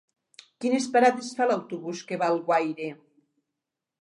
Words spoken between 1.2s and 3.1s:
fa l'autobús que va a Alguaire?